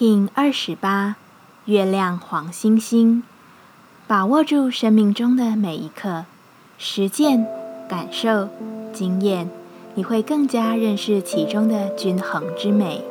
[0.00, 1.16] King 二十八，
[1.66, 3.22] 月亮黄星星，
[4.06, 6.24] 把握住生命中的每一刻，
[6.78, 7.46] 实践、
[7.86, 8.48] 感受、
[8.94, 9.50] 经验，
[9.94, 13.04] 你会更加认识其中的均衡之美。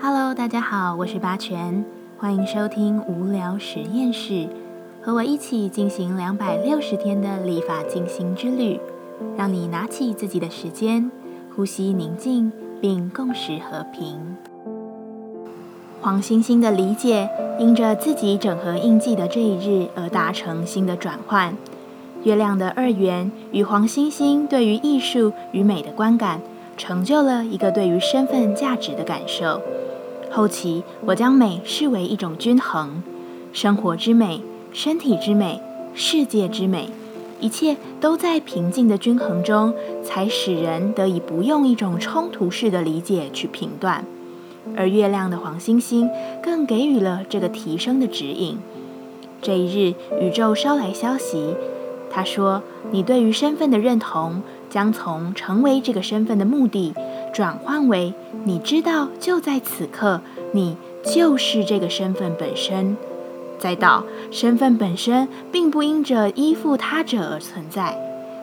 [0.00, 1.84] Hello，大家好，我是八全，
[2.16, 4.48] 欢迎收听无聊实验室，
[5.02, 8.80] 和我一起进行两百六十天的立法进行之旅，
[9.36, 11.10] 让你拿起自己的时间，
[11.54, 12.50] 呼吸宁静。
[12.80, 14.36] 并共识和平。
[16.00, 21.56] 黄星星的理解，因着自己整合印记的这一日而达成新的转换。
[22.24, 26.40] 月亮的二元与黄星星对于艺术与美的观感，
[26.76, 29.60] 成就了一个对于身份价值的感受。
[30.30, 33.02] 后期，我将美视为一种均衡，
[33.52, 35.60] 生活之美、身体之美、
[35.94, 36.88] 世界之美。
[37.44, 44.02] 一切都在平静的均衡中，才使人得以不用一种冲突式的理解去评断。
[44.74, 46.08] 而月亮的黄星星
[46.42, 48.56] 更给予了这个提升的指引。
[49.42, 51.54] 这一日，宇宙捎来消息，
[52.10, 56.94] 他说：“你对于身份的认同，将从成为这个身份的目的，
[57.34, 60.22] 转换为你知道就在此刻，
[60.52, 62.96] 你就是这个身份本身。”
[63.64, 67.98] 再到身份本身并不因着依附他者而存在，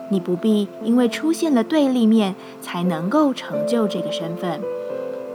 [0.10, 4.60] 你不必因为出现了对立面才能够成就这个身份。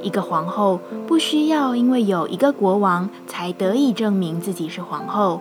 [0.02, 5.40] 一个皇后不需要因为有一个国王才得以证明自己是皇后，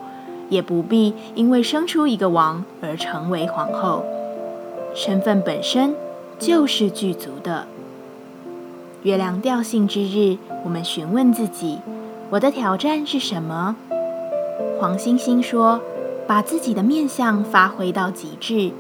[0.50, 4.06] 也不必因为生出一个王而成为皇后。
[4.94, 5.96] 身份本身
[6.38, 7.66] 就是具足的。
[9.02, 11.80] 月亮调性之日，我们询问自己：
[12.30, 13.76] 我的挑战是什么？
[14.78, 15.80] 黄星星说
[16.28, 18.72] ：“把自己的面相发挥到极致，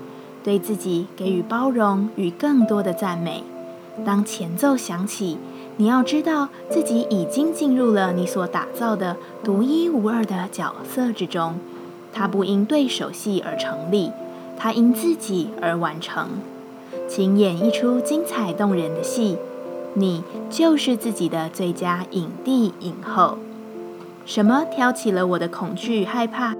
[0.43, 3.43] 对自己给予包容与更多的赞美。
[4.05, 5.37] 当前奏响起，
[5.77, 11.55] 你要知道自己已经进入了你所打造的独一无二的角色之中。
[12.11, 14.11] 它不因对手戏而成立，
[14.57, 16.27] 它因自己而完成。
[17.07, 19.37] 请演一出精彩动人的戏，
[19.93, 23.37] 你就是自己的最佳影帝影后。”
[24.25, 26.55] 什么挑起了我的恐惧与害怕？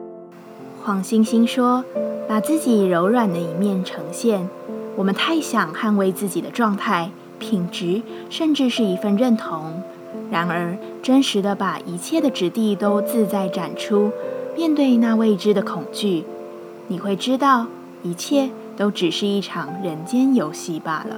[0.84, 1.84] 黄星星说
[2.30, 4.48] ：“把自己柔软的一面呈现。
[4.96, 7.10] 我们太想捍卫自己的状态、
[7.40, 9.82] 品质，甚至是一份认同。
[10.30, 14.12] 然而，真实的把一切的质地都自在展出，
[14.56, 16.24] 面对那未知的恐惧，
[16.88, 17.66] 你会知道，
[18.04, 21.18] 一切都只是一场人间游戏罢了。”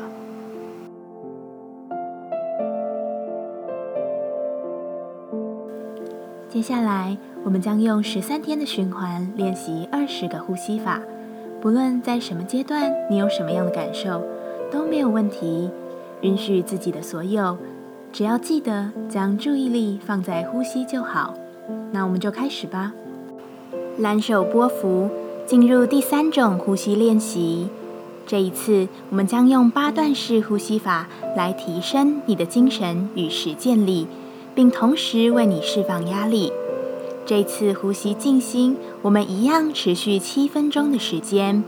[6.58, 11.00] 接下来，我们将用十三天的循环练习二十个呼吸法。
[11.62, 14.24] 不论在什么阶段，你有什么样的感受，
[14.72, 15.70] 都没有问题。
[16.22, 17.60] 允许自己的所有，
[18.12, 21.36] 只要记得将注意力放在呼吸就好。
[21.92, 22.92] 那我们就开始吧。
[24.00, 25.12] 蓝手波幅，
[25.46, 27.70] 进入第三种呼吸练习。
[28.26, 34.08] 这一次，我们将用八段式呼吸法来提升你的精神与实践力。
[34.58, 36.52] 并同时为你释放压力。
[37.28, 41.64] 这次呼吸静心，我们一样持续七分钟的时间。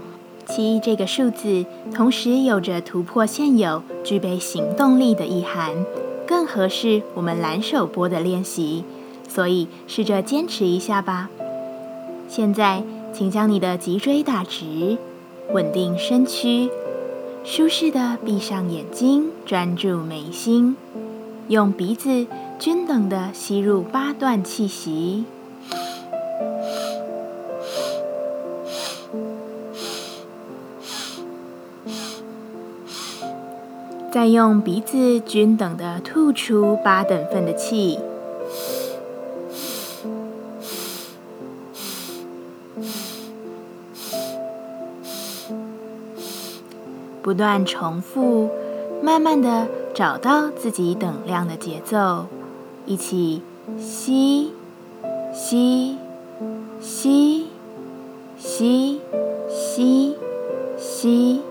[0.48, 5.86] 七这个数字，同时有着突破现有、具备行动力的意涵，
[6.26, 8.84] 更合适我们蓝手波的练习。
[9.28, 11.30] 所以试着坚持一下吧。
[12.28, 12.82] 现在，
[13.14, 14.98] 请将你的脊椎打直，
[15.52, 16.68] 稳定身躯，
[17.44, 20.76] 舒适的闭上眼睛，专注眉心，
[21.50, 22.26] 用鼻子。
[22.59, 25.24] 均等的吸入八段气息，
[34.12, 37.98] 再用鼻子均等的吐出八等份的气，
[47.22, 48.50] 不断重复，
[49.02, 52.25] 慢慢的找到自己等量的节奏。
[52.89, 53.39] 一起
[53.77, 54.51] 吸，
[55.31, 55.95] 吸，
[56.81, 57.45] 吸，
[58.39, 59.00] 吸，
[59.47, 60.15] 吸，
[60.75, 61.41] 吸，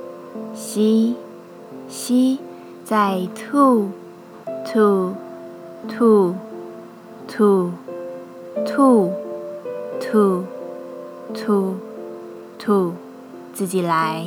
[0.53, 1.15] 吸，
[1.89, 2.39] 吸，
[2.85, 3.91] 再吐，
[4.67, 5.15] 吐，
[5.89, 6.35] 吐，
[7.29, 7.71] 吐，
[8.67, 9.13] 吐，
[10.01, 10.65] 吐，
[11.33, 11.77] 吐，
[12.59, 12.93] 吐，
[13.55, 14.27] 自己来。